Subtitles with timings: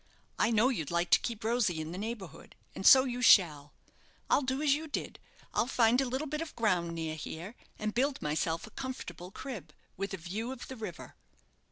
[0.39, 3.71] I know you'd like to keep Rosy in the neighbourhood, and so you shall.
[4.31, 5.19] I'll do as you did.
[5.53, 9.73] I'll find a little bit of ground near here, and build myself a comfortable crib,
[9.97, 11.13] with a view of the river."